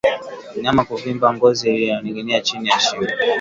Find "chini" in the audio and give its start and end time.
2.45-2.69